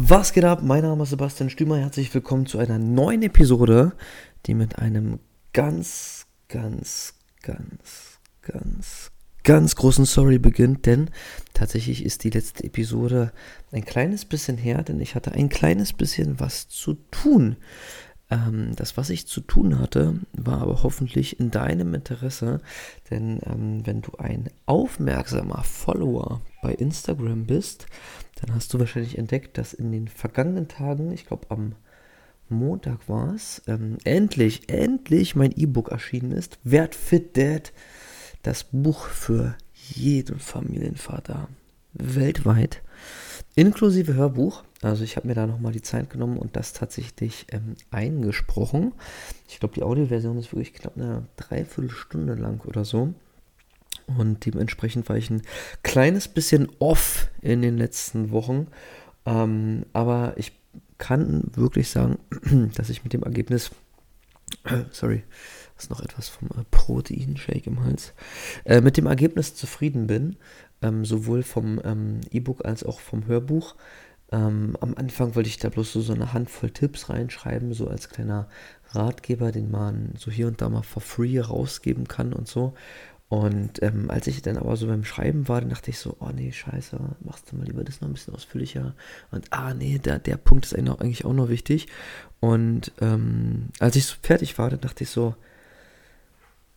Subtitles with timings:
[0.00, 0.62] Was geht ab?
[0.62, 1.76] Mein Name ist Sebastian Stümer.
[1.76, 3.94] Herzlich willkommen zu einer neuen Episode,
[4.46, 5.18] die mit einem
[5.52, 9.10] ganz, ganz, ganz, ganz,
[9.42, 11.10] ganz großen Sorry beginnt, denn
[11.52, 13.32] tatsächlich ist die letzte Episode
[13.72, 17.56] ein kleines bisschen her, denn ich hatte ein kleines bisschen was zu tun.
[18.30, 22.60] Ähm, das, was ich zu tun hatte, war aber hoffentlich in deinem Interesse,
[23.10, 27.86] denn ähm, wenn du ein aufmerksamer Follower bei Instagram bist,
[28.40, 31.74] dann hast du wahrscheinlich entdeckt, dass in den vergangenen Tagen, ich glaube am
[32.48, 36.58] Montag war es, ähm, endlich, endlich mein E-Book erschienen ist.
[36.64, 37.72] Wert Fit Dad,
[38.42, 41.48] das Buch für jeden Familienvater
[41.92, 42.82] weltweit,
[43.54, 44.62] inklusive Hörbuch.
[44.82, 48.92] Also ich habe mir da nochmal die Zeit genommen und das tatsächlich ähm, eingesprochen.
[49.48, 53.14] Ich glaube, die Audioversion ist wirklich knapp eine Dreiviertelstunde lang oder so.
[54.16, 55.42] Und dementsprechend war ich ein
[55.82, 58.68] kleines bisschen off in den letzten Wochen.
[59.26, 60.52] Ähm, aber ich
[60.96, 62.18] kann wirklich sagen,
[62.74, 63.70] dass ich mit dem Ergebnis,
[64.64, 65.22] äh, sorry,
[65.76, 68.14] ist noch etwas vom äh, Proteinshake im Hals,
[68.64, 70.36] äh, mit dem Ergebnis zufrieden bin,
[70.82, 73.76] ähm, sowohl vom ähm, E-Book als auch vom Hörbuch.
[74.30, 78.08] Ähm, am Anfang wollte ich da bloß so, so eine Handvoll Tipps reinschreiben, so als
[78.10, 78.48] kleiner
[78.90, 82.74] Ratgeber, den man so hier und da mal for free rausgeben kann und so.
[83.28, 86.30] Und ähm, als ich dann aber so beim Schreiben war, dann dachte ich so, oh
[86.34, 88.94] nee, scheiße, machst du mal lieber das noch ein bisschen ausführlicher.
[89.30, 91.88] Und ah nee, der, der Punkt ist eigentlich auch noch wichtig.
[92.40, 95.34] Und ähm, als ich so fertig war, dann dachte ich so,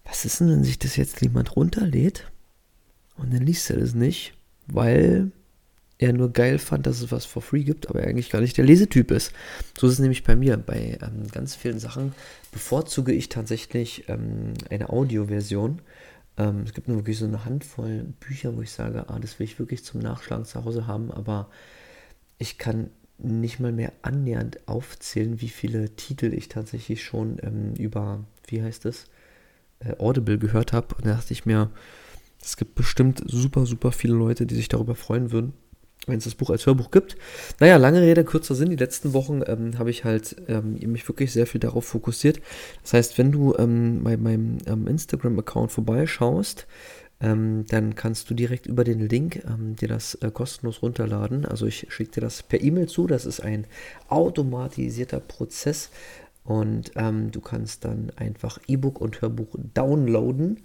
[0.04, 2.30] was ist denn, wenn sich das jetzt jemand runterlädt
[3.16, 4.34] und dann liest er das nicht,
[4.68, 5.32] weil
[6.00, 8.58] er nur geil fand, dass es was for free gibt, aber er eigentlich gar nicht
[8.58, 9.32] der Lesetyp ist.
[9.80, 10.58] So ist es nämlich bei mir.
[10.58, 12.14] Bei ähm, ganz vielen Sachen
[12.52, 15.80] bevorzuge ich tatsächlich ähm, eine Audioversion
[16.38, 19.46] ähm, es gibt nur wirklich so eine Handvoll Bücher, wo ich sage, ah, das will
[19.46, 21.50] ich wirklich zum Nachschlagen zu Hause haben, aber
[22.38, 28.24] ich kann nicht mal mehr annähernd aufzählen, wie viele Titel ich tatsächlich schon ähm, über,
[28.48, 29.06] wie heißt es,
[29.80, 30.96] äh, Audible gehört habe.
[30.96, 31.70] Und da dachte ich mir,
[32.42, 35.54] es gibt bestimmt super, super viele Leute, die sich darüber freuen würden,
[36.08, 37.16] wenn es das Buch als Hörbuch gibt.
[37.60, 38.70] Naja, lange Rede, kurzer Sinn.
[38.70, 42.42] Die letzten Wochen ähm, habe ich halt ähm, mich wirklich sehr viel darauf fokussiert.
[42.82, 46.66] Das heißt, wenn du ähm, bei meinem ähm, Instagram-Account vorbeischaust,
[47.20, 51.46] ähm, dann kannst du direkt über den Link ähm, dir das äh, kostenlos runterladen.
[51.46, 53.06] Also ich schicke dir das per E-Mail zu.
[53.06, 53.68] Das ist ein
[54.10, 55.90] automatisierter Prozess.
[56.44, 60.64] Und du kannst dann einfach E-Book und Hörbuch downloaden.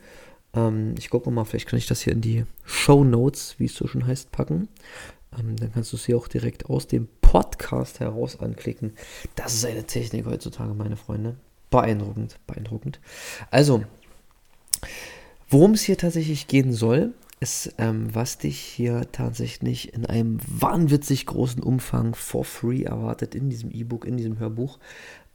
[0.97, 3.87] ich gucke mal, vielleicht kann ich das hier in die Show Notes, wie es so
[3.87, 4.69] schon heißt, packen.
[5.39, 8.93] Ähm, dann kannst du sie auch direkt aus dem Podcast heraus anklicken.
[9.35, 11.37] Das ist eine Technik heutzutage, meine Freunde.
[11.71, 13.01] Beeindruckend, beeindruckend.
[13.51, 13.85] Also,
[15.49, 21.27] worum es hier tatsächlich gehen soll, ist, ähm, was dich hier tatsächlich in einem wahnwitzig
[21.27, 24.79] großen Umfang for free erwartet in diesem E-Book, in diesem Hörbuch.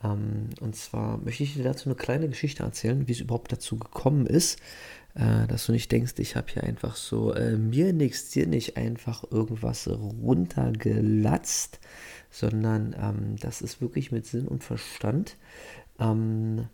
[0.04, 3.78] Ähm, und zwar möchte ich dir dazu eine kleine Geschichte erzählen, wie es überhaupt dazu
[3.78, 4.60] gekommen ist,
[5.14, 8.78] äh, dass du nicht denkst, ich habe hier einfach so äh, mir nichts, dir nicht
[8.78, 11.80] einfach irgendwas runtergelatzt,
[12.32, 15.38] sondern ähm, das ist wirklich mit Sinn und Verstand.
[16.00, 16.68] Ähm,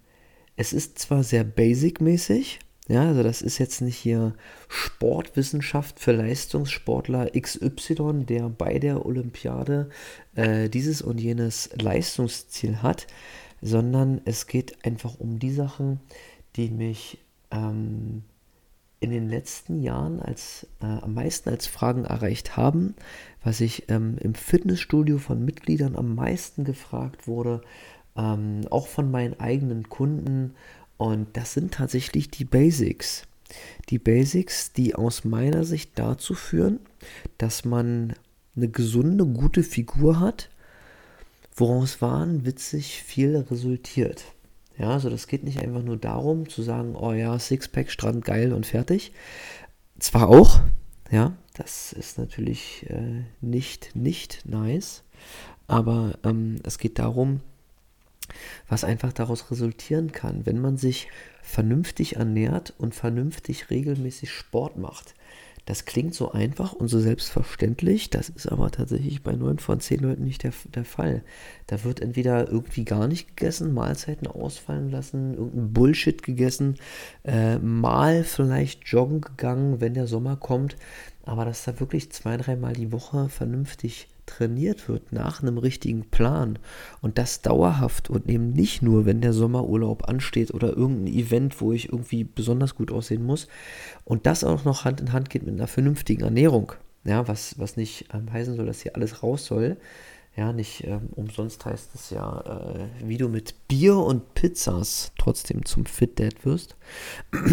[0.56, 4.34] es ist zwar sehr basic-mäßig, ja, also das ist jetzt nicht hier
[4.70, 9.90] Sportwissenschaft für Leistungssportler XY, der bei der Olympiade
[10.36, 13.08] äh, dieses und jenes Leistungsziel hat,
[13.62, 16.00] sondern es geht einfach um die Sachen,
[16.56, 17.18] die mich
[17.52, 18.24] ähm,
[19.00, 22.96] in den letzten Jahren als, äh, am meisten als Fragen erreicht haben,
[23.44, 27.62] was ich ähm, im Fitnessstudio von Mitgliedern am meisten gefragt wurde,
[28.16, 30.56] ähm, auch von meinen eigenen Kunden.
[30.98, 33.24] Und das sind tatsächlich die Basics.
[33.90, 36.80] Die Basics, die aus meiner Sicht dazu führen,
[37.38, 38.14] dass man
[38.56, 40.50] eine gesunde, gute Figur hat,
[41.56, 44.26] woraus wahnwitzig viel resultiert.
[44.78, 48.54] Ja, also das geht nicht einfach nur darum zu sagen, oh ja, Sixpack, Strand, geil
[48.54, 49.12] und fertig.
[50.00, 50.62] Zwar auch,
[51.10, 55.04] ja, das ist natürlich äh, nicht, nicht nice,
[55.68, 57.42] aber ähm, es geht darum,
[58.68, 61.08] was einfach daraus resultieren kann, wenn man sich
[61.42, 65.16] vernünftig ernährt und vernünftig regelmäßig Sport macht.
[65.68, 70.00] Das klingt so einfach und so selbstverständlich, das ist aber tatsächlich bei 9 von 10
[70.00, 71.24] Leuten nicht der, der Fall.
[71.68, 76.76] Da wird entweder irgendwie gar nicht gegessen, Mahlzeiten ausfallen lassen, irgendein Bullshit gegessen,
[77.26, 80.78] äh, mal vielleicht joggen gegangen, wenn der Sommer kommt,
[81.26, 86.60] aber dass da wirklich zwei, dreimal die Woche vernünftig trainiert wird nach einem richtigen Plan
[87.02, 91.72] und das dauerhaft und eben nicht nur, wenn der Sommerurlaub ansteht oder irgendein Event, wo
[91.72, 93.48] ich irgendwie besonders gut aussehen muss
[94.06, 97.78] und das auch noch Hand in Hand geht mit einer vernünftigen Ernährung, ja, was, was
[97.78, 99.78] nicht ähm, heißen soll, dass hier alles raus soll,
[100.36, 102.42] Ja, nicht ähm, umsonst heißt es ja,
[102.76, 106.76] äh, wie du mit Bier und Pizzas trotzdem zum Fit Dad wirst,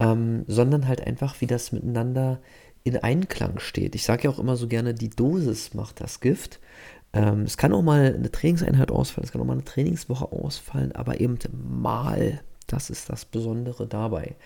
[0.00, 2.40] ähm, sondern halt einfach, wie das miteinander
[2.84, 3.94] in Einklang steht.
[3.94, 6.60] Ich sage ja auch immer so gerne, die Dosis macht das Gift.
[7.12, 10.92] Ähm, es kann auch mal eine Trainingseinheit ausfallen, es kann auch mal eine Trainingswoche ausfallen,
[10.92, 11.38] aber eben
[11.80, 14.36] mal, das ist das Besondere dabei.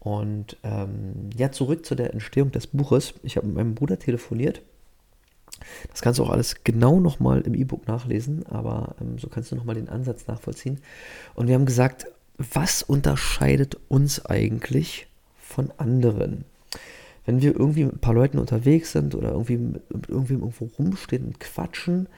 [0.00, 3.14] Und ähm, ja, zurück zu der Entstehung des Buches.
[3.22, 4.62] Ich habe mit meinem Bruder telefoniert
[5.90, 9.56] das kannst du auch alles genau nochmal im E-Book nachlesen, aber ähm, so kannst du
[9.56, 10.80] nochmal den Ansatz nachvollziehen.
[11.34, 12.06] Und wir haben gesagt,
[12.38, 15.06] was unterscheidet uns eigentlich
[15.38, 16.44] von anderen?
[17.26, 20.70] Wenn wir irgendwie mit ein paar Leuten unterwegs sind oder irgendwie mit, mit irgendwem irgendwo
[20.78, 22.08] rumstehen und quatschen,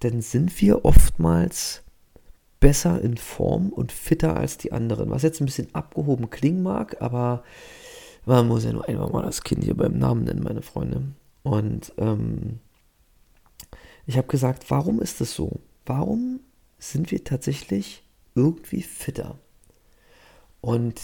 [0.00, 1.82] dann sind wir oftmals
[2.60, 5.10] besser in Form und fitter als die anderen.
[5.10, 7.42] Was jetzt ein bisschen abgehoben klingen mag, aber
[8.26, 11.02] man muss ja nur einmal mal das Kind hier beim Namen nennen, meine Freunde.
[11.42, 12.60] Und ähm,
[14.06, 15.60] ich habe gesagt, warum ist es so?
[15.86, 16.40] Warum
[16.78, 18.02] sind wir tatsächlich
[18.34, 19.38] irgendwie fitter?
[20.60, 21.00] Und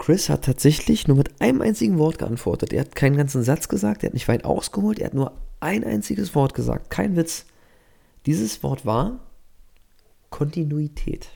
[0.00, 2.72] Chris hat tatsächlich nur mit einem einzigen Wort geantwortet.
[2.72, 5.84] Er hat keinen ganzen Satz gesagt, er hat nicht weit ausgeholt, er hat nur ein
[5.84, 6.88] einziges Wort gesagt.
[6.88, 7.44] Kein Witz.
[8.24, 9.20] Dieses Wort war
[10.30, 11.28] Kontinuität.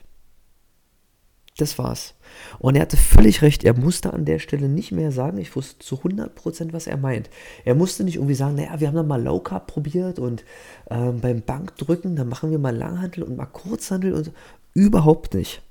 [1.57, 2.15] Das war's.
[2.57, 3.63] Und er hatte völlig recht.
[3.63, 7.29] Er musste an der Stelle nicht mehr sagen, ich wusste zu 100%, was er meint.
[7.65, 10.43] Er musste nicht irgendwie sagen, naja, wir haben dann mal Low Carb probiert und
[10.89, 14.31] ähm, beim Bankdrücken, dann machen wir mal Langhandel und mal Kurzhandel und
[14.73, 15.61] überhaupt nicht.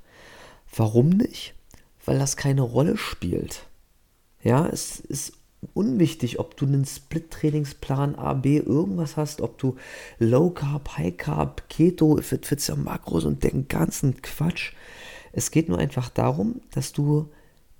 [0.77, 1.55] Warum nicht?
[2.05, 3.67] Weil das keine Rolle spielt.
[4.43, 5.33] Ja, es ist
[5.73, 9.77] unwichtig, ob du einen Split-Trainingsplan A, B, irgendwas hast, ob du
[10.19, 14.73] Low Carb, High Carb, Keto, Fit, Fit, Makros und den ganzen Quatsch.
[15.33, 17.31] Es geht nur einfach darum, dass du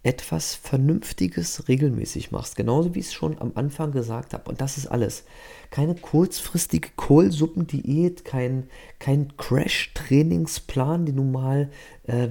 [0.05, 2.57] etwas Vernünftiges regelmäßig machst.
[2.57, 4.51] Genauso wie ich es schon am Anfang gesagt habe.
[4.51, 5.25] Und das ist alles.
[5.71, 8.69] Keine kurzfristige Kohlsuppendiät, kein,
[8.99, 11.71] kein Crash-Trainingsplan, den du mal
[12.07, 12.29] äh,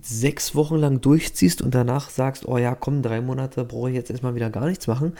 [0.00, 4.10] sechs Wochen lang durchziehst und danach sagst, oh ja, komm, drei Monate brauche ich jetzt
[4.10, 5.12] erstmal wieder gar nichts machen.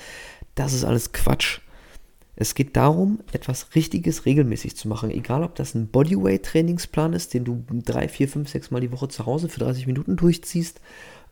[0.55, 1.61] Das ist alles Quatsch.
[2.35, 5.11] Es geht darum, etwas Richtiges regelmäßig zu machen.
[5.11, 9.09] Egal, ob das ein Bodyweight-Trainingsplan ist, den du drei, vier, fünf, sechs Mal die Woche
[9.09, 10.81] zu Hause für 30 Minuten durchziehst,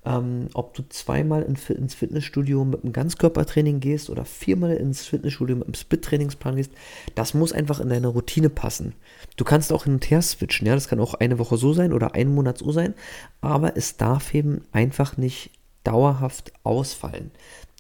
[0.04, 5.56] ähm, ob du zweimal in, ins Fitnessstudio mit einem Ganzkörpertraining gehst oder viermal ins Fitnessstudio
[5.56, 6.72] mit einem Split-Trainingsplan gehst,
[7.14, 8.94] das muss einfach in deine Routine passen.
[9.36, 11.92] Du kannst auch hin und her switchen, ja, das kann auch eine Woche so sein
[11.92, 12.94] oder einen Monat so sein,
[13.40, 15.50] aber es darf eben einfach nicht
[15.84, 17.30] dauerhaft ausfallen.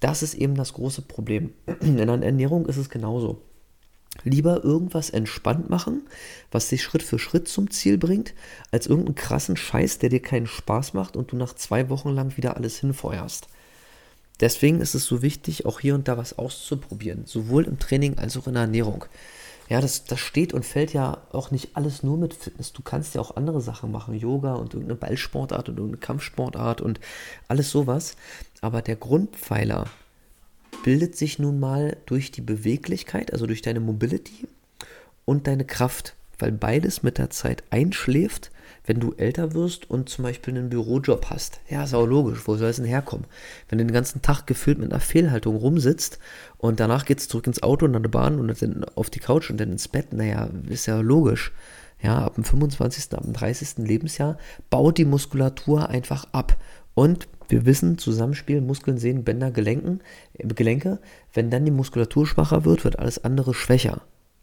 [0.00, 1.52] Das ist eben das große Problem.
[1.80, 3.42] In der Ernährung ist es genauso.
[4.24, 6.02] Lieber irgendwas entspannt machen,
[6.50, 8.34] was dich Schritt für Schritt zum Ziel bringt,
[8.70, 12.36] als irgendeinen krassen Scheiß, der dir keinen Spaß macht und du nach zwei Wochen lang
[12.36, 13.48] wieder alles hinfeuerst.
[14.40, 18.36] Deswegen ist es so wichtig, auch hier und da was auszuprobieren, sowohl im Training als
[18.36, 19.04] auch in der Ernährung.
[19.68, 22.72] Ja, das, das steht und fällt ja auch nicht alles nur mit Fitness.
[22.72, 26.98] Du kannst ja auch andere Sachen machen, Yoga und irgendeine Ballsportart und irgendeine Kampfsportart und
[27.46, 28.16] alles sowas.
[28.62, 29.84] Aber der Grundpfeiler
[30.82, 34.46] bildet sich nun mal durch die Beweglichkeit, also durch deine Mobility
[35.24, 38.50] und deine Kraft, weil beides mit der Zeit einschläft
[38.90, 41.60] wenn du älter wirst und zum Beispiel einen Bürojob hast.
[41.68, 43.26] Ja, ist auch logisch, wo soll es denn herkommen?
[43.68, 46.18] Wenn du den ganzen Tag gefüllt mit einer Fehlhaltung rumsitzt
[46.58, 49.20] und danach geht es zurück ins Auto und an der Bahn und dann auf die
[49.20, 51.52] Couch und dann ins Bett, naja, ist ja logisch.
[52.02, 53.86] Ja, ab dem 25., ab dem 30.
[53.86, 54.38] Lebensjahr
[54.70, 56.56] baut die Muskulatur einfach ab.
[56.94, 60.00] Und wir wissen, Zusammenspiel, Muskeln, Sehnen, Bänder, Gelenken,
[60.34, 60.98] äh, Gelenke,
[61.32, 64.02] wenn dann die Muskulatur schwacher wird, wird alles andere schwächer.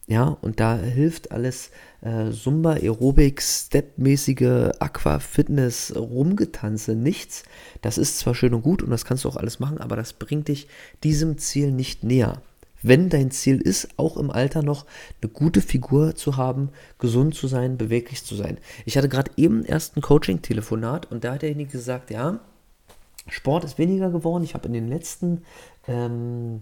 [0.10, 7.44] Ja, und da hilft alles äh, Zumba, Aerobic, Step-mäßige Aqua-Fitness, Rumgetanze, nichts.
[7.82, 10.14] Das ist zwar schön und gut und das kannst du auch alles machen, aber das
[10.14, 10.70] bringt dich
[11.04, 12.42] diesem Ziel nicht näher.
[12.82, 14.86] Wenn dein Ziel ist, auch im Alter noch
[15.22, 18.60] eine gute Figur zu haben, gesund zu sein, beweglich zu sein.
[18.86, 22.40] Ich hatte gerade eben erst ein Coaching-Telefonat und da hat derjenige gesagt, ja,
[23.30, 24.44] Sport ist weniger geworden.
[24.44, 25.44] Ich habe in den letzten
[25.88, 26.62] ähm,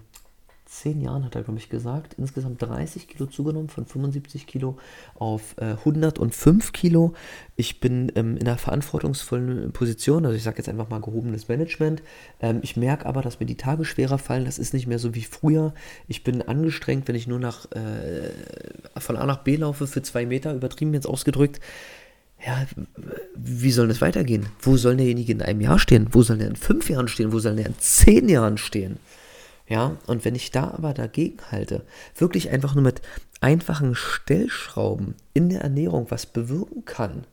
[0.65, 4.77] zehn Jahren, hat er, glaube ich, gesagt, insgesamt 30 Kilo zugenommen, von 75 Kilo
[5.15, 7.13] auf äh, 105 Kilo.
[7.55, 12.01] Ich bin ähm, in einer verantwortungsvollen Position, also ich sage jetzt einfach mal gehobenes Management.
[12.41, 14.45] Ähm, ich merke aber, dass mir die Tage schwerer fallen.
[14.45, 15.74] Das ist nicht mehr so wie früher.
[16.07, 18.31] Ich bin angestrengt, wenn ich nur nach, äh,
[18.98, 21.60] von A nach B laufe für zwei Meter, übertrieben jetzt ausgedrückt
[22.43, 22.65] ja,
[23.35, 24.47] wie soll das weitergehen?
[24.59, 26.07] Wo soll derjenige in einem Jahr stehen?
[26.11, 27.31] Wo soll der in fünf Jahren stehen?
[27.31, 28.97] Wo soll der in zehn Jahren stehen?
[29.67, 31.83] Ja, und wenn ich da aber dagegen halte,
[32.15, 33.01] wirklich einfach nur mit
[33.41, 37.25] einfachen Stellschrauben in der Ernährung was bewirken kann,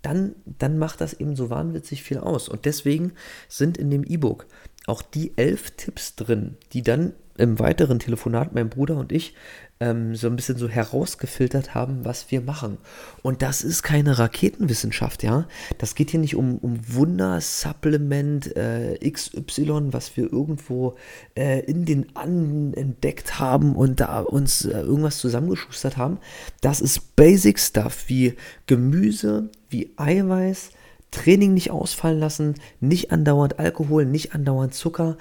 [0.00, 2.48] dann, dann macht das eben so wahnwitzig viel aus.
[2.48, 3.12] Und deswegen
[3.48, 4.46] sind in dem E-Book
[4.86, 9.34] auch die elf Tipps drin, die dann im weiteren Telefonat mein Bruder und ich
[9.78, 12.78] ähm, so ein bisschen so herausgefiltert haben, was wir machen.
[13.22, 15.46] Und das ist keine Raketenwissenschaft, ja.
[15.78, 20.96] Das geht hier nicht um, um Wunder-Supplement äh, XY, was wir irgendwo
[21.36, 26.18] äh, in den Anden entdeckt haben und da uns äh, irgendwas zusammengeschustert haben.
[26.62, 28.34] Das ist Basic Stuff wie
[28.66, 30.70] Gemüse, wie Eiweiß,
[31.10, 35.16] Training nicht ausfallen lassen, nicht andauernd Alkohol, nicht andauernd Zucker.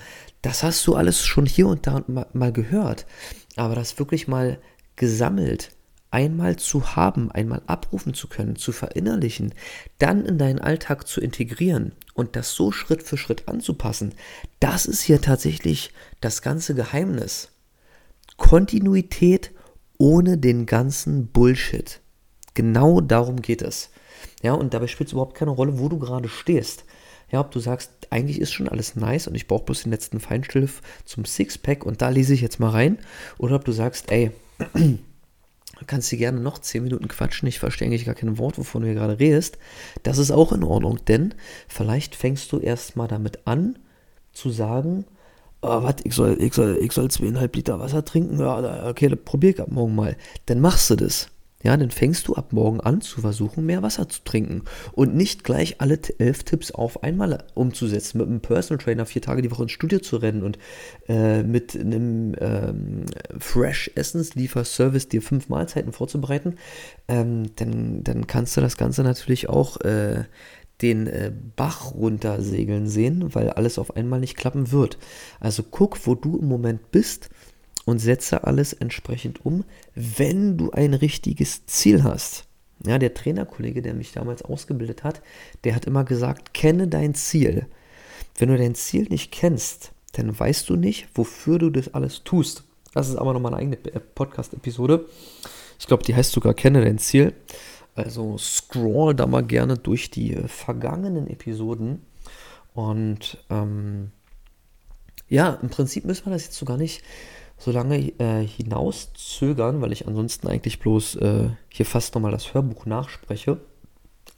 [0.46, 3.08] Das hast du alles schon hier und da mal gehört.
[3.56, 4.60] Aber das wirklich mal
[4.96, 5.72] gesammelt,
[6.12, 9.56] einmal zu haben, einmal abrufen zu können, zu verinnerlichen,
[9.98, 14.14] dann in deinen Alltag zu integrieren und das so Schritt für Schritt anzupassen,
[14.60, 17.50] das ist hier tatsächlich das ganze Geheimnis.
[18.38, 19.50] Kontinuität
[19.98, 22.02] ohne den ganzen Bullshit.
[22.54, 23.90] Genau darum geht es.
[24.44, 26.86] Ja, und dabei spielt es überhaupt keine Rolle, wo du gerade stehst.
[27.36, 30.22] Ja, ob du sagst, eigentlich ist schon alles nice und ich brauche bloß den letzten
[30.22, 32.98] Feinschliff zum Sixpack und da lese ich jetzt mal rein.
[33.38, 34.32] Oder ob du sagst, ey,
[34.74, 38.84] du kannst dir gerne noch 10 Minuten quatschen, ich verstehe eigentlich gar kein Wort, wovon
[38.84, 39.58] du hier gerade redest.
[40.04, 41.34] Das ist auch in Ordnung, denn
[41.68, 43.80] vielleicht fängst du erstmal damit an,
[44.32, 45.04] zu sagen,
[45.62, 49.50] oh, was, ich soll, ich, soll, ich soll zweieinhalb Liter Wasser trinken, ja, okay, probier
[49.50, 50.16] ich ab morgen mal.
[50.46, 51.28] Dann machst du das
[51.66, 55.44] ja, dann fängst du ab morgen an zu versuchen, mehr Wasser zu trinken und nicht
[55.44, 59.64] gleich alle elf Tipps auf einmal umzusetzen, mit einem Personal Trainer vier Tage die Woche
[59.64, 60.60] ins Studio zu rennen und
[61.08, 63.06] äh, mit einem ähm,
[63.40, 66.58] Fresh Essenslieferservice dir fünf Mahlzeiten vorzubereiten,
[67.08, 70.26] ähm, dann, dann kannst du das Ganze natürlich auch äh,
[70.84, 75.00] den äh, Bach runtersegeln sehen, weil alles auf einmal nicht klappen wird.
[75.40, 77.32] Also guck, wo du im Moment bist
[77.86, 79.64] und setze alles entsprechend um,
[79.94, 82.46] wenn du ein richtiges Ziel hast.
[82.86, 85.22] Ja, der Trainerkollege, der mich damals ausgebildet hat,
[85.64, 87.68] der hat immer gesagt, kenne dein Ziel.
[88.38, 92.64] Wenn du dein Ziel nicht kennst, dann weißt du nicht, wofür du das alles tust.
[92.94, 95.06] Das ist aber nochmal eine eigene äh, Podcast-Episode.
[95.80, 97.34] Ich glaube, die heißt sogar Kenne dein Ziel.
[97.96, 102.02] Also scroll da mal gerne durch die äh, vergangenen Episoden.
[102.74, 104.12] Und ähm,
[105.30, 107.04] ja, im Prinzip müssen wir das jetzt so gar nicht
[107.58, 112.86] so lange äh, hinauszögern, weil ich ansonsten eigentlich bloß äh, hier fast nochmal das Hörbuch
[112.86, 113.60] nachspreche.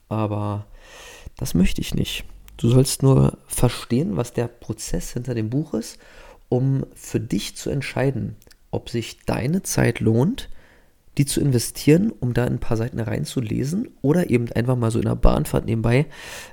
[0.09, 0.65] Aber
[1.37, 2.25] das möchte ich nicht.
[2.57, 5.99] Du sollst nur verstehen, was der Prozess hinter dem Buch ist,
[6.49, 8.35] um für dich zu entscheiden,
[8.71, 10.49] ob sich deine Zeit lohnt,
[11.17, 15.05] die zu investieren, um da ein paar Seiten reinzulesen oder eben einfach mal so in
[15.05, 16.05] der Bahnfahrt nebenbei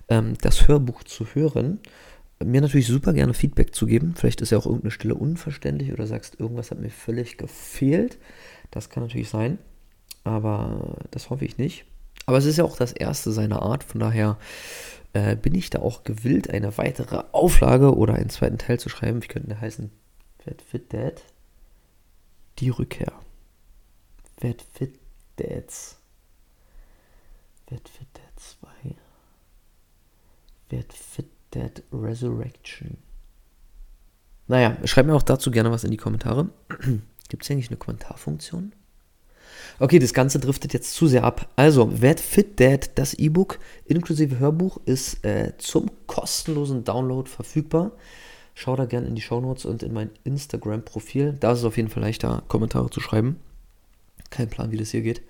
[0.09, 1.81] ähm, das Hörbuch zu hören
[2.43, 4.15] mir natürlich super gerne Feedback zu geben.
[4.17, 8.19] Vielleicht ist ja auch irgendeine Stelle unverständlich oder sagst, irgendwas hat mir völlig gefehlt.
[8.71, 9.59] Das kann natürlich sein,
[10.25, 11.85] aber das hoffe ich nicht.
[12.27, 14.39] Aber es ist ja auch das erste seiner Art, von daher
[15.13, 19.23] äh, bin ich da auch gewillt, eine weitere Auflage oder einen zweiten Teil zu schreiben.
[19.23, 19.91] Wie könnte der heißen?
[20.45, 21.23] Vet Fit Dad?
[22.59, 23.13] Die Rückkehr.
[24.41, 24.99] Vet Fit
[25.37, 25.99] Dads.
[27.69, 28.69] Vet Fit Dad 2.
[30.71, 32.99] Vet Fit Dead Resurrection.
[34.47, 36.49] Naja, schreibt mir auch dazu gerne was in die Kommentare.
[37.29, 38.73] Gibt es hier eigentlich eine Kommentarfunktion?
[39.79, 41.49] Okay, das Ganze driftet jetzt zu sehr ab.
[41.57, 47.93] Also, Werd Fit Dad, das E-Book inklusive Hörbuch, ist äh, zum kostenlosen Download verfügbar.
[48.55, 51.37] Schau da gerne in die Show Notes und in mein Instagram-Profil.
[51.41, 53.41] Da ist es auf jeden Fall leichter, Kommentare zu schreiben.
[54.31, 55.23] Kein Plan, wie das hier geht.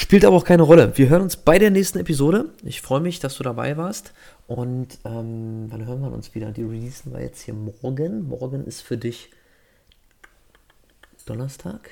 [0.00, 0.96] Spielt aber auch keine Rolle.
[0.96, 2.50] Wir hören uns bei der nächsten Episode.
[2.62, 4.12] Ich freue mich, dass du dabei warst.
[4.46, 6.52] Und ähm, wann hören wir uns wieder?
[6.52, 8.28] Die releasen wir jetzt hier morgen.
[8.28, 9.30] Morgen ist für dich
[11.26, 11.90] Donnerstag.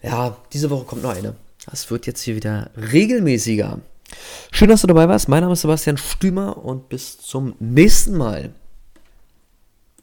[0.00, 1.34] Ja, diese Woche kommt noch eine.
[1.68, 3.80] Das wird jetzt hier wieder regelmäßiger.
[4.52, 5.28] Schön, dass du dabei warst.
[5.28, 8.54] Mein Name ist Sebastian Stümer und bis zum nächsten Mal.